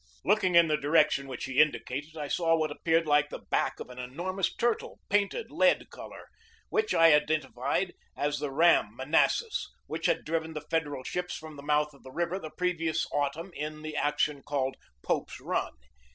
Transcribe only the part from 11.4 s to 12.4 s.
the mouth of the river